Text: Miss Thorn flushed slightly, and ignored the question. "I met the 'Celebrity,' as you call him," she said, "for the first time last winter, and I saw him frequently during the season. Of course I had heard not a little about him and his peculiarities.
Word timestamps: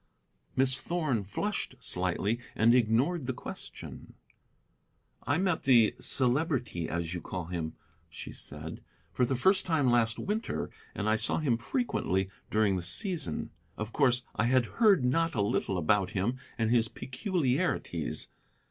Miss 0.55 0.81
Thorn 0.81 1.23
flushed 1.23 1.75
slightly, 1.79 2.39
and 2.55 2.73
ignored 2.73 3.27
the 3.27 3.33
question. 3.35 4.15
"I 5.27 5.37
met 5.37 5.61
the 5.61 5.93
'Celebrity,' 5.99 6.89
as 6.89 7.13
you 7.13 7.21
call 7.21 7.45
him," 7.45 7.75
she 8.09 8.31
said, 8.31 8.81
"for 9.13 9.25
the 9.27 9.35
first 9.35 9.63
time 9.67 9.91
last 9.91 10.17
winter, 10.17 10.71
and 10.95 11.07
I 11.07 11.17
saw 11.17 11.37
him 11.37 11.55
frequently 11.55 12.31
during 12.49 12.77
the 12.77 12.81
season. 12.81 13.51
Of 13.77 13.93
course 13.93 14.23
I 14.35 14.45
had 14.45 14.65
heard 14.81 15.05
not 15.05 15.35
a 15.35 15.41
little 15.43 15.77
about 15.77 16.09
him 16.17 16.39
and 16.57 16.71
his 16.71 16.87
peculiarities. 16.87 18.29